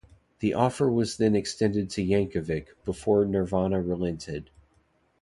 [0.39, 4.49] The offer was then extended to Yankovic, before Nirvana relented.